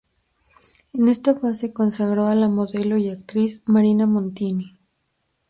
[0.93, 4.79] En esta fase consagró a la modelo y actriz Marina Montini.